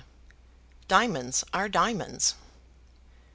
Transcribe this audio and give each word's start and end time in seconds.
Diamonds 0.87 1.43
Are 1.53 1.69
Diamonds. 1.69 2.33